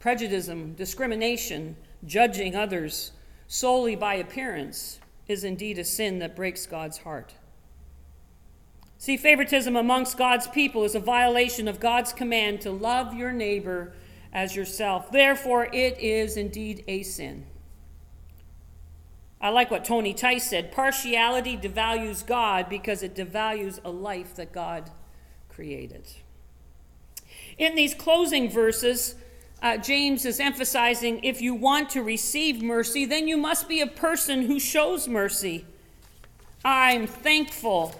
Prejudice, 0.00 0.50
discrimination, 0.76 1.76
judging 2.06 2.56
others 2.56 3.12
solely 3.46 3.94
by 3.94 4.14
appearance 4.14 4.99
is 5.30 5.44
indeed 5.44 5.78
a 5.78 5.84
sin 5.84 6.18
that 6.18 6.36
breaks 6.36 6.66
God's 6.66 6.98
heart. 6.98 7.34
See, 8.98 9.16
favoritism 9.16 9.76
amongst 9.76 10.18
God's 10.18 10.46
people 10.46 10.84
is 10.84 10.94
a 10.94 11.00
violation 11.00 11.68
of 11.68 11.80
God's 11.80 12.12
command 12.12 12.60
to 12.62 12.70
love 12.70 13.14
your 13.14 13.32
neighbor 13.32 13.94
as 14.32 14.54
yourself. 14.54 15.10
Therefore, 15.10 15.64
it 15.72 15.98
is 15.98 16.36
indeed 16.36 16.84
a 16.86 17.02
sin. 17.02 17.46
I 19.40 19.48
like 19.48 19.70
what 19.70 19.86
Tony 19.86 20.12
Tice 20.12 20.50
said 20.50 20.70
partiality 20.70 21.56
devalues 21.56 22.26
God 22.26 22.68
because 22.68 23.02
it 23.02 23.14
devalues 23.14 23.80
a 23.82 23.90
life 23.90 24.36
that 24.36 24.52
God 24.52 24.90
created. 25.48 26.06
In 27.56 27.74
these 27.74 27.94
closing 27.94 28.50
verses, 28.50 29.14
uh, 29.62 29.76
James 29.76 30.24
is 30.24 30.40
emphasizing 30.40 31.22
if 31.22 31.42
you 31.42 31.54
want 31.54 31.90
to 31.90 32.02
receive 32.02 32.62
mercy, 32.62 33.04
then 33.04 33.28
you 33.28 33.36
must 33.36 33.68
be 33.68 33.80
a 33.80 33.86
person 33.86 34.42
who 34.42 34.58
shows 34.58 35.06
mercy. 35.06 35.66
I'm 36.64 37.06
thankful 37.06 37.94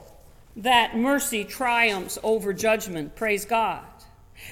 that 0.56 0.96
mercy 0.96 1.44
triumphs 1.44 2.18
over 2.22 2.52
judgment. 2.52 3.14
Praise 3.14 3.44
God. 3.44 3.84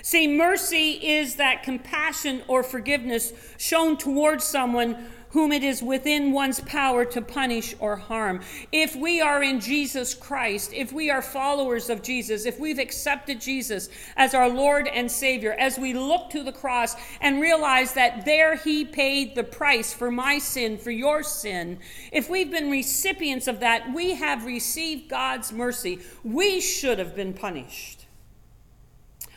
See, 0.02 0.28
mercy 0.28 0.92
is 0.92 1.36
that 1.36 1.62
compassion 1.62 2.42
or 2.46 2.62
forgiveness 2.62 3.32
shown 3.56 3.96
towards 3.96 4.44
someone 4.44 5.10
whom 5.30 5.52
it 5.52 5.62
is 5.62 5.82
within 5.82 6.32
one's 6.32 6.60
power 6.60 7.04
to 7.04 7.20
punish 7.20 7.74
or 7.78 7.96
harm. 7.96 8.40
If 8.72 8.96
we 8.96 9.20
are 9.20 9.42
in 9.42 9.60
Jesus 9.60 10.14
Christ, 10.14 10.72
if 10.72 10.92
we 10.92 11.10
are 11.10 11.22
followers 11.22 11.90
of 11.90 12.02
Jesus, 12.02 12.46
if 12.46 12.58
we've 12.58 12.78
accepted 12.78 13.40
Jesus 13.40 13.88
as 14.16 14.34
our 14.34 14.48
Lord 14.48 14.88
and 14.88 15.10
Savior, 15.10 15.52
as 15.52 15.78
we 15.78 15.92
look 15.92 16.30
to 16.30 16.42
the 16.42 16.52
cross 16.52 16.96
and 17.20 17.40
realize 17.40 17.92
that 17.94 18.24
there 18.24 18.56
He 18.56 18.84
paid 18.84 19.34
the 19.34 19.44
price 19.44 19.92
for 19.92 20.10
my 20.10 20.38
sin, 20.38 20.78
for 20.78 20.90
your 20.90 21.22
sin, 21.22 21.78
if 22.12 22.30
we've 22.30 22.50
been 22.50 22.70
recipients 22.70 23.46
of 23.46 23.60
that, 23.60 23.92
we 23.94 24.14
have 24.14 24.46
received 24.46 25.10
God's 25.10 25.52
mercy. 25.52 25.98
We 26.24 26.60
should 26.60 26.98
have 26.98 27.14
been 27.14 27.34
punished. 27.34 28.06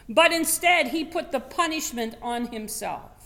But 0.08 0.32
instead, 0.32 0.90
He 0.90 1.04
put 1.04 1.32
the 1.32 1.40
punishment 1.40 2.16
on 2.22 2.48
Himself 2.48 3.21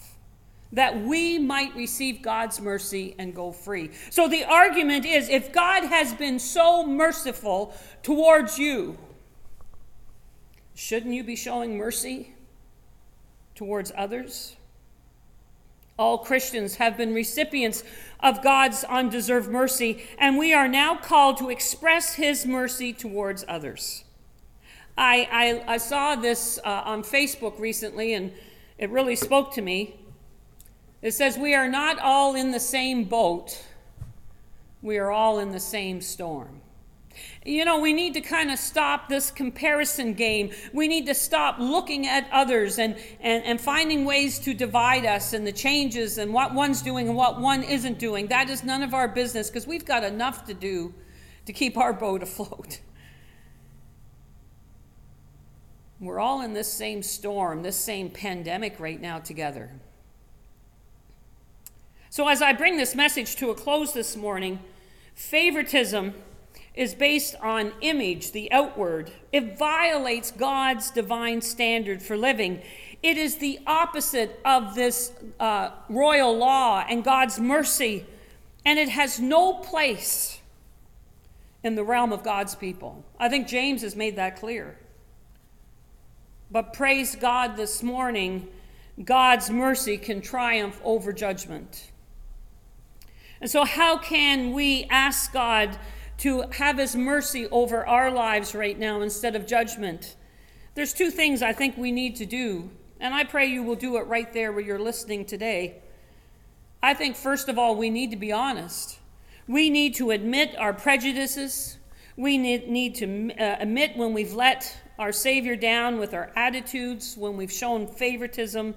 that 0.76 1.04
we 1.04 1.40
might 1.40 1.74
receive 1.74 2.22
God's 2.22 2.60
mercy 2.60 3.16
and 3.18 3.34
go 3.34 3.52
free. 3.52 3.92
So 4.10 4.28
the 4.28 4.44
argument 4.44 5.06
is 5.06 5.30
if 5.30 5.52
God 5.54 5.86
has 5.86 6.14
been 6.14 6.38
so 6.38 6.86
merciful 6.86 7.74
towards 8.04 8.60
you, 8.60 8.98
shouldn't 10.76 11.14
you 11.14 11.24
be 11.24 11.38
showing 11.38 11.78
mercy 11.78 12.36
towards 13.56 13.94
others? 13.98 14.58
All 15.98 16.18
Christians 16.18 16.76
have 16.76 16.98
been 16.98 17.14
recipients 17.14 17.86
of 18.20 18.44
God's 18.44 18.84
undeserved 18.84 19.50
mercy, 19.50 20.04
and 20.18 20.38
we 20.38 20.54
are 20.54 20.68
now 20.68 20.98
called 20.98 21.38
to 21.38 21.50
express 21.50 22.16
His 22.16 22.46
mercy 22.46 22.92
towards 22.92 23.46
others. 23.48 24.04
I, 24.98 25.64
I, 25.68 25.76
I 25.76 25.78
saw 25.78 26.18
this 26.18 26.60
uh, 26.66 26.82
on 26.84 27.04
Facebook 27.04 27.60
recently, 27.62 28.14
and 28.14 28.34
it 28.78 28.90
really 28.90 29.16
spoke 29.16 29.54
to 29.54 29.62
me. 29.62 30.02
It 31.06 31.14
says, 31.14 31.38
We 31.38 31.54
are 31.54 31.70
not 31.70 32.00
all 32.00 32.34
in 32.34 32.50
the 32.50 32.60
same 32.60 33.04
boat, 33.04 33.64
we 34.82 34.98
are 34.98 35.12
all 35.12 35.38
in 35.38 35.52
the 35.52 35.60
same 35.60 36.02
storm. 36.02 36.62
You 37.46 37.64
know, 37.64 37.80
we 37.80 37.94
need 37.94 38.16
to 38.16 38.22
kind 38.22 38.50
of 38.50 38.58
stop 38.58 39.08
this 39.08 39.30
comparison 39.30 40.16
game. 40.16 40.50
We 40.74 40.88
need 40.88 41.06
to 41.06 41.14
stop 41.14 41.60
looking 41.60 42.08
at 42.08 42.28
others 42.32 42.80
and, 42.80 42.98
and, 43.22 43.44
and 43.44 43.62
finding 43.62 44.04
ways 44.04 44.40
to 44.40 44.56
divide 44.56 45.06
us 45.06 45.34
and 45.34 45.46
the 45.46 45.52
changes 45.52 46.18
and 46.18 46.34
what 46.34 46.56
one's 46.56 46.82
doing 46.82 47.08
and 47.08 47.16
what 47.16 47.40
one 47.40 47.62
isn't 47.62 48.00
doing. 48.00 48.28
That 48.28 48.50
is 48.50 48.64
none 48.64 48.82
of 48.82 48.96
our 48.96 49.08
business 49.08 49.50
because 49.50 49.68
we've 49.68 49.86
got 49.86 50.04
enough 50.04 50.46
to 50.46 50.56
do 50.56 50.94
to 51.46 51.54
keep 51.54 51.78
our 51.78 51.94
boat 51.94 52.24
afloat. 52.24 52.80
We're 56.00 56.20
all 56.20 56.42
in 56.42 56.54
this 56.54 56.74
same 56.74 57.04
storm, 57.04 57.62
this 57.62 57.78
same 57.78 58.10
pandemic 58.10 58.80
right 58.80 59.00
now 59.00 59.20
together. 59.20 59.72
So, 62.16 62.30
as 62.30 62.42
I 62.42 62.54
bring 62.54 62.78
this 62.78 62.96
message 62.96 63.36
to 63.36 63.50
a 63.50 63.54
close 63.56 63.92
this 63.92 64.16
morning, 64.16 64.62
Favoritism 65.16 66.14
is 66.74 66.94
based 66.94 67.36
on 67.42 67.74
image, 67.82 68.32
the 68.32 68.50
outward. 68.54 69.12
It 69.34 69.58
violates 69.58 70.32
God's 70.32 70.92
divine 70.92 71.42
standard 71.42 72.02
for 72.02 72.16
living. 72.16 72.62
It 73.04 73.18
is 73.18 73.40
the 73.40 73.60
opposite 73.68 74.40
of 74.46 74.76
this 74.76 75.12
uh, 75.42 75.72
royal 75.90 76.38
law 76.38 76.86
and 76.88 77.04
God's 77.04 77.38
mercy, 77.38 78.06
and 78.64 78.80
it 78.80 78.88
has 78.88 79.20
no 79.20 79.56
place 79.56 80.40
in 81.66 81.76
the 81.76 81.84
realm 81.84 82.14
of 82.14 82.24
God's 82.24 82.56
people. 82.56 83.04
I 83.20 83.28
think 83.28 83.46
James 83.46 83.82
has 83.82 83.98
made 83.98 84.16
that 84.16 84.40
clear. 84.40 84.78
But 86.50 86.72
praise 86.72 87.18
God 87.18 87.58
this 87.58 87.84
morning, 87.84 88.48
God's 89.04 89.50
mercy 89.50 89.98
can 89.98 90.22
triumph 90.22 90.80
over 90.86 91.12
judgment. 91.12 91.92
And 93.42 93.50
so, 93.50 93.66
how 93.66 93.98
can 93.98 94.54
we 94.54 94.86
ask 94.90 95.34
God 95.34 95.78
to 96.20 96.44
have 96.54 96.78
His 96.78 96.96
mercy 96.96 97.48
over 97.48 97.86
our 97.86 98.10
lives 98.12 98.56
right 98.56 98.78
now 98.78 99.02
instead 99.02 99.36
of 99.36 99.46
judgment? 99.46 100.16
There's 100.74 100.94
two 100.94 101.12
things 101.12 101.42
I 101.42 101.54
think 101.54 101.78
we 101.78 101.92
need 101.92 102.16
to 102.18 102.26
do, 102.26 102.70
and 103.00 103.14
I 103.14 103.24
pray 103.24 103.46
you 103.48 103.64
will 103.64 103.76
do 103.76 103.98
it 103.98 104.08
right 104.08 104.32
there 104.34 104.52
where 104.52 104.64
you're 104.64 104.80
listening 104.80 105.26
today. 105.26 105.82
I 106.82 106.94
think, 106.94 107.16
first 107.16 107.50
of 107.50 107.58
all, 107.58 107.76
we 107.76 107.90
need 107.90 108.12
to 108.12 108.18
be 108.18 108.32
honest. 108.32 109.00
We 109.48 109.70
need 109.70 109.96
to 109.96 110.12
admit 110.12 110.56
our 110.58 110.74
prejudices. 110.74 111.78
We 112.18 112.38
need, 112.38 112.70
need 112.70 112.96
to 112.96 113.32
uh, 113.34 113.58
admit 113.60 113.98
when 113.98 114.14
we've 114.14 114.34
let 114.34 114.78
our 114.98 115.12
Savior 115.12 115.56
down 115.56 116.00
with 116.00 116.14
our 116.14 116.32
attitudes, 116.36 117.16
when 117.18 117.38
we've 117.38 117.52
shown 117.52 117.88
favoritism, 117.88 118.76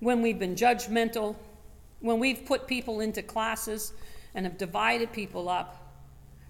when 0.00 0.20
we've 0.20 0.38
been 0.38 0.54
judgmental, 0.54 1.36
when 2.04 2.18
we've 2.18 2.44
put 2.44 2.66
people 2.66 3.00
into 3.00 3.22
classes 3.22 3.94
and 4.34 4.44
have 4.44 4.58
divided 4.58 5.10
people 5.10 5.48
up. 5.48 5.96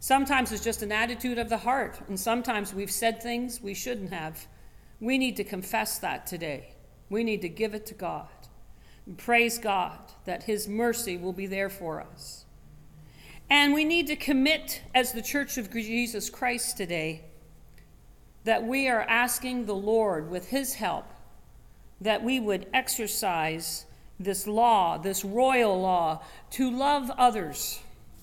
Sometimes 0.00 0.50
it's 0.50 0.64
just 0.64 0.82
an 0.82 0.90
attitude 0.90 1.38
of 1.38 1.49
the 1.49 1.58
heart, 1.58 2.00
and 2.08 2.18
sometimes 2.18 2.75
we've 2.75 2.90
said 2.90 3.23
things 3.23 3.62
we 3.62 3.73
shouldn't 3.73 4.12
have. 4.12 4.49
We 4.99 5.16
need 5.16 5.37
to 5.37 5.44
confess 5.44 6.00
that 6.00 6.26
today. 6.26 6.75
We 7.08 7.23
need 7.23 7.40
to 7.42 7.49
give 7.49 7.73
it 7.73 7.87
to 7.87 7.94
God. 7.94 8.26
And 9.06 9.16
praise 9.16 9.58
God 9.58 10.00
that 10.25 10.42
His 10.42 10.66
mercy 10.66 11.16
will 11.16 11.32
be 11.32 11.46
there 11.46 11.70
for 11.70 12.00
us. 12.00 12.46
And 13.49 13.73
we 13.73 13.84
need 13.84 14.08
to 14.08 14.16
commit 14.16 14.82
as 14.92 15.12
the 15.12 15.23
Church 15.23 15.56
of 15.56 15.70
Jesus 15.70 16.30
Christ 16.30 16.76
today 16.76 17.23
that 18.42 18.64
we 18.64 18.88
are 18.88 19.02
asking 19.02 19.66
the 19.66 19.75
Lord, 19.76 20.28
with 20.28 20.49
His 20.49 20.75
help, 20.75 21.06
that 22.00 22.25
we 22.25 22.40
would 22.40 22.66
exercise 22.75 23.87
this 24.18 24.47
law, 24.47 24.99
this 24.99 25.25
royal 25.25 25.80
law, 25.80 26.23
to 26.50 26.71
love 26.71 27.11
others, 27.18 27.80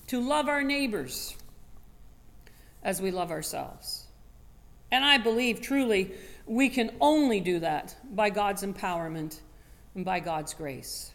to 0.08 0.20
love 0.20 0.48
our 0.48 0.62
neighbors 0.62 1.36
as 2.82 3.00
we 3.00 3.10
love 3.10 3.30
ourselves. 3.30 4.06
And 4.90 5.04
I 5.04 5.18
believe 5.18 5.60
truly 5.60 6.12
we 6.46 6.68
can 6.68 6.90
only 7.00 7.40
do 7.40 7.60
that 7.60 7.96
by 8.12 8.30
God's 8.30 8.62
empowerment 8.62 9.40
and 9.94 10.04
by 10.04 10.20
God's 10.20 10.54
grace. 10.54 11.11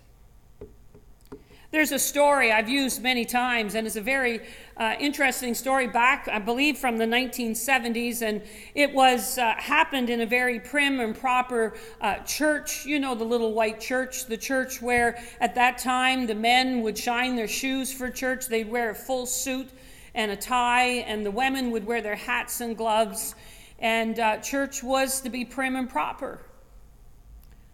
There's 1.69 1.91
a 1.91 1.99
story 1.99 2.49
I've 2.49 2.69
used 2.69 3.03
many 3.03 3.25
times, 3.25 3.75
and 3.75 3.85
it's 3.85 3.97
a 3.97 4.01
very 4.01 4.39
uh, 4.77 4.95
interesting 5.01 5.53
story 5.53 5.85
back, 5.85 6.29
I 6.31 6.39
believe, 6.39 6.77
from 6.77 6.97
the 6.97 7.05
1970s. 7.05 8.21
And 8.21 8.41
it 8.73 8.93
was 8.93 9.37
uh, 9.37 9.53
happened 9.57 10.09
in 10.09 10.21
a 10.21 10.25
very 10.25 10.61
prim 10.61 11.01
and 11.01 11.13
proper 11.13 11.77
uh, 11.99 12.19
church. 12.19 12.85
You 12.85 12.99
know, 12.99 13.15
the 13.15 13.25
little 13.25 13.53
white 13.53 13.81
church, 13.81 14.27
the 14.27 14.37
church 14.37 14.81
where 14.81 15.21
at 15.41 15.55
that 15.55 15.77
time 15.77 16.25
the 16.25 16.35
men 16.35 16.83
would 16.83 16.97
shine 16.97 17.35
their 17.35 17.49
shoes 17.49 17.91
for 17.91 18.09
church. 18.09 18.47
They'd 18.47 18.69
wear 18.69 18.91
a 18.91 18.95
full 18.95 19.25
suit 19.25 19.67
and 20.15 20.31
a 20.31 20.37
tie, 20.37 21.03
and 21.05 21.25
the 21.25 21.31
women 21.31 21.71
would 21.71 21.85
wear 21.85 22.01
their 22.01 22.15
hats 22.15 22.61
and 22.61 22.77
gloves. 22.77 23.35
And 23.79 24.17
uh, 24.17 24.37
church 24.37 24.83
was 24.83 25.19
to 25.19 25.29
be 25.29 25.43
prim 25.43 25.75
and 25.75 25.89
proper. 25.89 26.39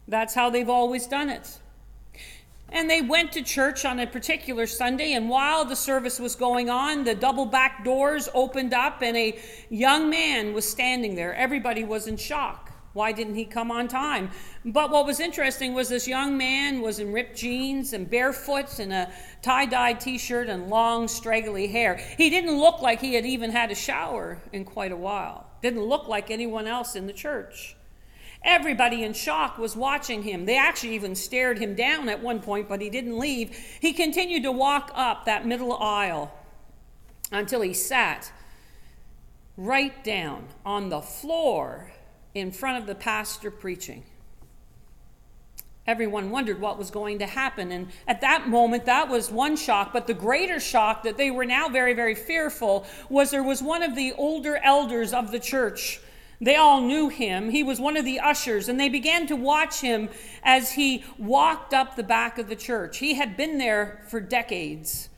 That's 0.08 0.34
how 0.34 0.50
they've 0.50 0.68
always 0.68 1.06
done 1.06 1.30
it. 1.30 1.60
And 2.70 2.90
they 2.90 3.02
went 3.02 3.32
to 3.34 3.42
church 3.44 3.86
on 3.86 4.00
a 4.00 4.08
particular 4.08 4.66
Sunday, 4.66 5.14
and 5.14 5.30
while 5.30 5.64
the 5.64 5.76
service 5.76 6.20
was 6.20 6.36
going 6.36 6.70
on, 6.70 7.04
the 7.04 7.14
double 7.14 7.46
back 7.46 7.84
doors 7.84 8.30
opened 8.34 8.74
up, 8.74 9.02
and 9.02 9.16
a 9.16 9.40
young 9.70 10.10
man 10.10 10.54
was 10.54 10.68
standing 10.68 11.16
there. 11.16 11.36
Everybody 11.36 11.84
was 11.84 12.08
in 12.08 12.18
shock. 12.18 12.72
Why 12.94 13.12
didn't 13.12 13.36
he 13.36 13.46
come 13.46 13.72
on 13.72 13.88
time? 13.88 14.30
But 14.64 14.92
what 14.92 15.08
was 15.08 15.20
interesting 15.20 15.74
was 15.74 15.90
this 15.90 16.08
young 16.08 16.38
man 16.38 16.82
was 16.82 17.00
in 17.00 17.12
ripped 17.12 17.36
jeans 17.36 17.92
and 17.92 18.08
barefoot 18.10 18.78
and 18.78 18.94
a 18.94 19.12
tie 19.42 19.66
dye 19.66 19.94
t 19.94 20.20
shirt 20.20 20.48
and 20.48 20.70
long, 20.70 21.08
straggly 21.08 21.68
hair. 21.68 21.96
He 22.18 22.30
didn't 22.30 22.56
look 22.58 22.82
like 22.82 23.02
he 23.02 23.16
had 23.16 23.26
even 23.26 23.50
had 23.50 23.72
a 23.72 23.76
shower 23.76 24.42
in 24.52 24.64
quite 24.64 24.92
a 24.92 24.98
while, 24.98 25.48
didn't 25.62 25.84
look 25.84 26.08
like 26.08 26.30
anyone 26.30 26.68
else 26.68 26.96
in 26.96 27.08
the 27.08 27.14
church. 27.14 27.76
Everybody 28.44 29.04
in 29.04 29.14
shock 29.14 29.58
was 29.58 29.76
watching 29.76 30.24
him. 30.24 30.46
They 30.46 30.58
actually 30.58 30.96
even 30.96 31.16
stared 31.16 31.60
him 31.60 31.76
down 31.76 32.10
at 32.10 32.22
one 32.22 32.42
point, 32.42 32.68
but 32.68 32.82
he 32.82 32.90
didn't 32.90 33.18
leave. 33.18 33.56
He 33.80 33.94
continued 33.94 34.44
to 34.44 34.52
walk 34.52 34.92
up 34.94 35.26
that 35.26 35.48
middle 35.48 35.74
aisle 35.74 36.34
until 37.32 37.62
he 37.62 37.74
sat 37.74 38.32
right 39.56 40.04
down 40.04 40.48
on 40.66 40.90
the 40.90 41.02
floor 41.02 41.92
in 42.34 42.52
front 42.52 42.80
of 42.80 42.88
the 42.88 42.96
pastor 42.96 43.50
preaching. 43.50 44.04
Everyone 45.86 46.30
wondered 46.30 46.62
what 46.62 46.78
was 46.78 46.90
going 46.92 47.20
to 47.20 47.26
happen. 47.26 47.72
And 47.72 47.90
at 48.08 48.22
that 48.22 48.48
moment, 48.48 48.86
that 48.86 49.10
was 49.10 49.30
one 49.30 49.58
shock. 49.58 49.92
But 49.92 50.08
the 50.08 50.14
greater 50.14 50.60
shock 50.60 51.04
that 51.04 51.18
they 51.18 51.30
were 51.30 51.46
now 51.46 51.68
very, 51.68 51.94
very 51.94 52.16
fearful 52.16 52.86
was 53.10 53.32
there 53.32 53.44
was 53.44 53.62
one 53.62 53.84
of 53.84 53.96
the 53.96 54.14
older 54.14 54.58
elders 54.64 55.12
of 55.14 55.32
the 55.32 55.40
church 55.40 56.00
they 56.44 56.56
all 56.56 56.82
knew 56.82 57.10
him. 57.10 57.50
He 57.50 57.64
was 57.64 57.80
one 57.80 57.96
of 57.96 58.06
the 58.06 58.20
ushers, 58.20 58.68
and 58.68 58.80
they 58.80 58.90
began 58.90 59.28
to 59.28 59.36
watch 59.36 59.82
him 59.82 60.10
as 60.44 60.72
he 60.72 61.04
walked 61.18 61.74
up 61.74 61.96
the 61.96 62.04
back 62.04 62.38
of 62.38 62.50
the 62.50 62.56
church. 62.56 62.98
He 62.98 63.14
had 63.14 63.38
been 63.38 63.58
there 63.58 64.04
for 64.10 64.20
decades. 64.20 65.10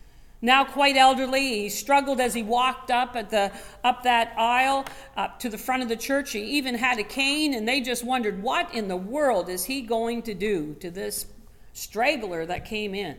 Now 0.41 0.63
quite 0.63 0.95
elderly, 0.95 1.61
he 1.61 1.69
struggled 1.69 2.21
as 2.21 2.35
he 2.35 2.43
walked 2.43 2.91
up 2.91 3.15
at 3.15 3.31
the 3.31 3.51
up 3.83 4.03
that 4.03 4.37
aisle 4.37 4.85
up 5.17 5.39
to 5.39 5.49
the 5.49 5.57
front 5.57 5.81
of 5.81 5.89
the 5.89 5.95
church. 5.95 6.33
He 6.33 6.41
even 6.41 6.75
had 6.75 6.99
a 6.99 7.03
cane, 7.03 7.55
and 7.55 7.67
they 7.67 7.81
just 7.81 8.03
wondered 8.03 8.43
what 8.43 8.71
in 8.73 8.87
the 8.87 8.95
world 8.95 9.49
is 9.49 9.65
he 9.65 9.81
going 9.81 10.21
to 10.23 10.35
do 10.35 10.75
to 10.81 10.91
this 10.91 11.25
straggler 11.73 12.45
that 12.45 12.65
came 12.65 12.93
in. 12.93 13.17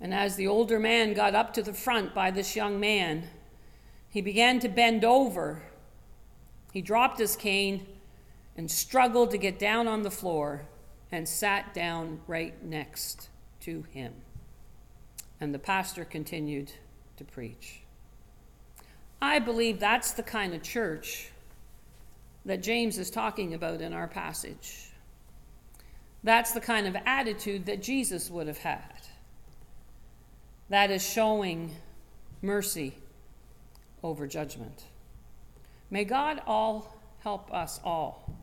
And 0.00 0.14
as 0.14 0.36
the 0.36 0.46
older 0.46 0.78
man 0.78 1.14
got 1.14 1.34
up 1.34 1.52
to 1.54 1.62
the 1.62 1.72
front 1.72 2.14
by 2.14 2.30
this 2.30 2.54
young 2.54 2.78
man, 2.78 3.24
he 4.10 4.20
began 4.20 4.60
to 4.60 4.68
bend 4.68 5.04
over 5.04 5.62
he 6.74 6.82
dropped 6.82 7.20
his 7.20 7.36
cane 7.36 7.86
and 8.56 8.68
struggled 8.68 9.30
to 9.30 9.38
get 9.38 9.60
down 9.60 9.86
on 9.86 10.02
the 10.02 10.10
floor 10.10 10.66
and 11.12 11.28
sat 11.28 11.72
down 11.72 12.20
right 12.26 12.64
next 12.64 13.28
to 13.60 13.84
him. 13.92 14.12
And 15.40 15.54
the 15.54 15.58
pastor 15.60 16.04
continued 16.04 16.72
to 17.16 17.24
preach. 17.24 17.82
I 19.22 19.38
believe 19.38 19.78
that's 19.78 20.14
the 20.14 20.24
kind 20.24 20.52
of 20.52 20.64
church 20.64 21.30
that 22.44 22.60
James 22.60 22.98
is 22.98 23.08
talking 23.08 23.54
about 23.54 23.80
in 23.80 23.92
our 23.92 24.08
passage. 24.08 24.90
That's 26.24 26.50
the 26.50 26.60
kind 26.60 26.88
of 26.88 26.96
attitude 27.06 27.66
that 27.66 27.82
Jesus 27.82 28.28
would 28.30 28.48
have 28.48 28.58
had. 28.58 29.00
That 30.70 30.90
is 30.90 31.08
showing 31.08 31.70
mercy 32.42 32.94
over 34.02 34.26
judgment. 34.26 34.82
May 35.90 36.04
God 36.04 36.42
all 36.46 36.96
help 37.20 37.52
us 37.52 37.80
all 37.84 38.34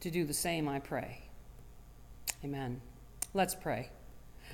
to 0.00 0.10
do 0.10 0.24
the 0.24 0.34
same, 0.34 0.68
I 0.68 0.78
pray. 0.78 1.22
Amen. 2.44 2.80
Let's 3.34 3.54
pray. 3.54 3.90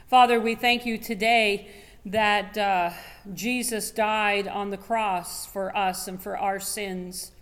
Father, 0.09 0.41
we 0.41 0.55
thank 0.55 0.87
you 0.87 0.99
today 0.99 1.69
that 2.07 2.57
uh, 2.59 2.91
Jesus 3.35 3.91
died 3.91 4.49
on 4.49 4.71
the 4.71 4.77
cross 4.77 5.47
for 5.47 5.77
us 5.77 6.09
and 6.09 6.21
for 6.21 6.37
our 6.37 6.59
sins. 6.59 7.33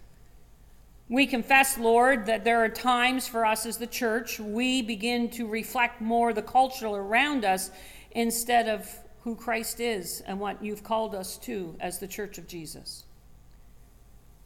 We 1.08 1.26
confess, 1.26 1.78
Lord, 1.78 2.26
that 2.26 2.44
there 2.44 2.62
are 2.62 2.68
times 2.68 3.26
for 3.26 3.44
us 3.44 3.66
as 3.66 3.78
the 3.78 3.86
church 3.86 4.38
we 4.38 4.82
begin 4.82 5.28
to 5.30 5.46
reflect 5.46 6.00
more 6.00 6.32
the 6.32 6.42
culture 6.42 6.86
around 6.86 7.44
us 7.44 7.70
instead 8.12 8.68
of 8.68 8.88
who 9.22 9.34
Christ 9.34 9.80
is 9.80 10.22
and 10.26 10.38
what 10.38 10.62
you've 10.62 10.84
called 10.84 11.14
us 11.14 11.36
to 11.38 11.76
as 11.80 11.98
the 11.98 12.08
church 12.08 12.38
of 12.38 12.46
Jesus. 12.46 13.04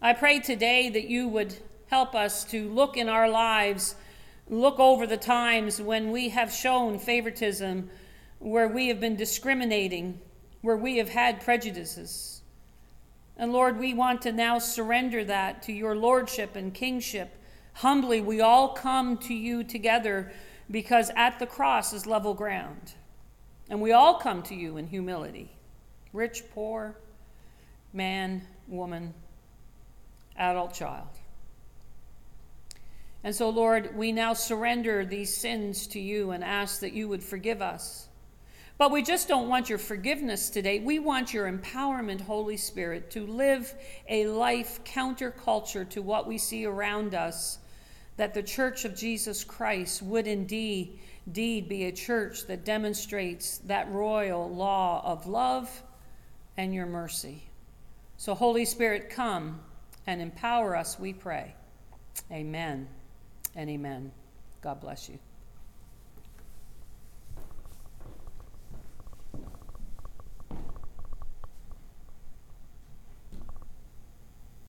I 0.05 0.12
pray 0.12 0.38
today 0.38 0.90
that 0.90 1.09
you 1.09 1.29
would 1.29 1.57
help 1.87 2.14
us 2.14 2.45
to 2.51 2.69
look 2.69 2.99
in 2.99 3.09
our 3.09 3.27
lives, 3.27 3.95
look 4.51 4.79
over 4.79 5.07
the 5.07 5.17
times 5.17 5.81
when 5.81 6.12
we 6.12 6.29
have 6.29 6.53
shown 6.53 6.99
favoritism, 6.99 7.88
where 8.38 8.69
we 8.69 8.88
have 8.88 9.01
been 9.01 9.17
discriminating, 9.17 10.21
where 10.61 10.77
we 10.77 10.99
have 10.99 11.09
had 11.09 11.40
prejudices. 11.40 12.43
And 13.38 13.51
Lord, 13.51 13.79
we 13.79 13.95
want 13.95 14.21
to 14.23 14.33
now 14.33 14.59
surrender 14.59 15.25
that 15.25 15.62
to 15.62 15.73
your 15.73 15.97
lordship 15.97 16.55
and 16.55 16.75
kingship. 16.75 17.38
Humbly, 17.73 18.21
we 18.21 18.43
all 18.43 18.75
come 18.75 19.17
to 19.17 19.33
you 19.33 19.64
together 19.64 20.31
because 20.71 21.11
at 21.17 21.38
the 21.38 21.47
cross 21.47 21.95
is 21.95 22.05
level 22.05 22.35
ground. 22.35 22.93
And 23.71 23.81
we 23.81 23.93
all 23.93 24.19
come 24.19 24.43
to 24.43 24.55
you 24.55 24.77
in 24.77 24.87
humility. 24.88 25.57
rich, 26.12 26.43
poor, 26.53 26.99
man, 27.95 28.43
woman, 28.69 29.14
adult, 30.37 30.75
child. 30.75 31.09
And 33.25 33.35
so, 33.35 33.49
Lord, 33.49 33.97
we 33.97 34.12
now 34.12 34.35
surrender 34.35 35.05
these 35.05 35.35
sins 35.35 35.87
to 35.88 36.01
you 36.01 36.33
and 36.33 36.44
ask 36.44 36.81
that 36.81 36.92
you 36.92 37.09
would 37.09 37.23
forgive 37.23 37.62
us. 37.62 38.09
But 38.77 38.90
we 38.90 39.03
just 39.03 39.29
don't 39.29 39.49
want 39.49 39.68
your 39.68 39.79
forgiveness 39.79 40.51
today. 40.51 40.81
We 40.81 40.99
want 40.99 41.33
your 41.33 41.51
empowerment, 41.51 42.20
Holy 42.20 42.57
Spirit, 42.57 43.11
to 43.12 43.27
live 43.27 43.73
a 44.09 44.27
life 44.27 44.81
counterculture 44.85 45.88
to 45.90 46.03
what 46.03 46.27
we 46.27 46.38
see 46.38 46.66
around 46.66 47.14
us, 47.14 47.59
that 48.16 48.35
the 48.35 48.42
church 48.42 48.85
of 48.85 48.97
Jesus 48.97 49.42
Christ 49.42 50.03
would 50.03 50.27
indeed, 50.27 50.99
indeed 51.27 51.68
be 51.68 51.85
a 51.85 51.92
church 51.92 52.47
that 52.49 52.64
demonstrates 52.64 53.59
that 53.59 53.90
royal 53.90 54.53
law 54.55 55.03
of 55.05 55.27
love 55.27 55.83
and 56.57 56.75
your 56.75 56.87
mercy. 56.87 57.44
So, 58.16 58.35
Holy 58.35 58.64
Spirit, 58.64 59.09
come 59.09 59.61
and 60.07 60.21
empower 60.21 60.77
us, 60.77 60.99
we 60.99 61.12
pray. 61.12 61.55
Amen 62.31 62.88
and 63.55 63.71
amen. 63.71 64.12
God 64.62 64.81
bless 64.81 65.09
you. 65.09 65.19